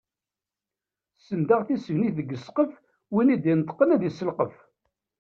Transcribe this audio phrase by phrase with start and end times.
[1.17, 2.71] Ssentaɣ tisegnit deg ssqef,
[3.13, 4.55] win i d-ineṭqen ad isselqef.